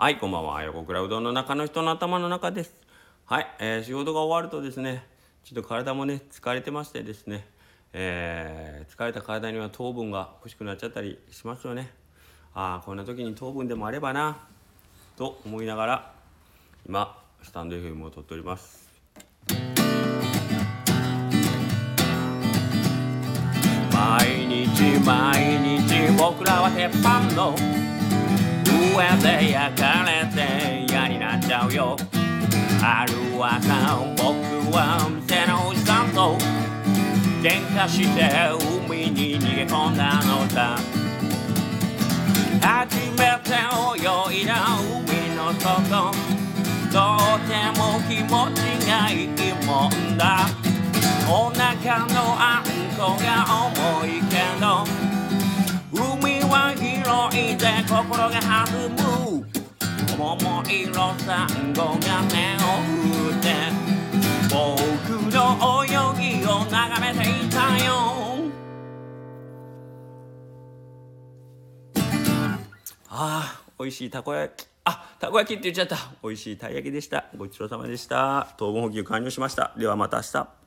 [0.00, 0.62] はい、こんばんは。
[0.62, 2.72] 横倉うどんの中の人の頭の中です。
[3.26, 5.04] はい、えー仕事が終わるとですね、
[5.42, 7.44] ちょっと体もね、疲れてましてですね、
[7.92, 11.90] えー疲れた体には糖分が欲しくなっちゃったりしますよね。
[12.54, 14.38] ああ、こんな時に糖分でもあればな、
[15.16, 16.12] と思いながら、
[16.86, 18.88] 今、スタンド FM を撮っております。
[23.92, 27.56] 毎日毎日僕らは鉄板の
[28.78, 31.96] 上で焼かれて嫌になっちゃうよ
[32.80, 36.36] ある朝僕は店のおじさんと
[37.42, 38.30] 喧嘩して
[38.86, 40.78] 海に逃げ込んだのさ
[42.60, 43.50] 初めて
[43.96, 46.28] 泳いだ海の底
[46.90, 46.94] と
[47.46, 49.26] ても気持ちがいい
[49.66, 50.67] もんだ。
[57.88, 59.46] 心が弾む。
[60.18, 63.46] 桃色サンゴが目を振って
[64.50, 64.54] 僕
[65.32, 65.36] の
[65.84, 65.88] 泳
[66.38, 67.90] ぎを眺めていたよ。
[73.08, 74.68] あー美味しいたこ焼き。
[74.84, 75.96] あたこ焼きって言っちゃった。
[76.22, 77.24] 美味しいたい焼きでした。
[77.38, 78.48] ごちそうさまでした。
[78.58, 79.72] 糖分補給完了しました。
[79.78, 80.57] ではまた明日。